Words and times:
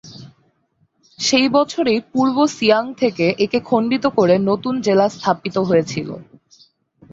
সেই 1.19 1.47
বছরেই 1.49 1.99
পূর্ব 2.11 2.37
সিয়াং 2.47 2.83
থেকে 2.93 3.25
একে 3.39 3.59
খণ্ডিত 3.65 4.05
করে 4.17 4.35
নতুন 4.49 4.73
জেলা 4.81 5.05
স্থাপিত 5.09 5.55
হয়েছিল। 5.69 6.09